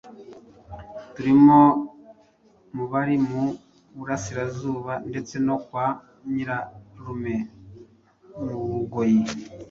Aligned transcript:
turimo 1.15 1.59
i 1.71 1.75
Mubari 2.75 3.15
mu 3.29 3.45
burasirazuba 3.97 4.93
ndetse 5.09 5.35
no 5.47 5.55
kwa 5.65 5.85
nyirarume 6.31 7.35
mu 8.45 8.57
Bugoyi, 8.71 9.21